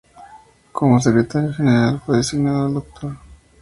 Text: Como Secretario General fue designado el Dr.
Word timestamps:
Como 0.71 0.99
Secretario 0.99 1.53
General 1.53 2.01
fue 2.03 2.17
designado 2.17 2.67
el 2.67 2.73
Dr. 2.73 3.15